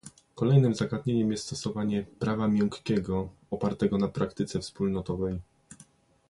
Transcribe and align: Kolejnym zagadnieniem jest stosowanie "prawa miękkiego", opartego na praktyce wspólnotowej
Kolejnym 0.35 0.75
zagadnieniem 0.75 1.31
jest 1.31 1.45
stosowanie 1.47 2.05
"prawa 2.19 2.47
miękkiego", 2.47 3.29
opartego 3.51 3.97
na 3.97 4.07
praktyce 4.07 4.59
wspólnotowej 4.59 5.39